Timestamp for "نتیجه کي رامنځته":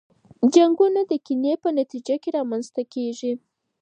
1.79-2.81